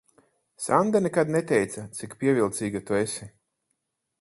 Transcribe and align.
Sanda 0.67 1.01
nekad 1.07 1.33
neteica, 1.35 1.83
cik 1.99 2.15
pievilcīga 2.25 2.85
tu 2.89 2.99
esi. 3.05 3.29